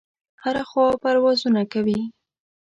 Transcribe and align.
هره 0.43 0.63
خوا 0.69 0.87
پروازونه 1.03 1.61
کوي. 1.73 2.01